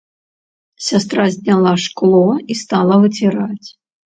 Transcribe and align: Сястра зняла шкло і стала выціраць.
Сястра 0.85 1.25
зняла 1.35 1.75
шкло 1.83 2.23
і 2.55 2.59
стала 2.63 2.95
выціраць. 3.05 3.67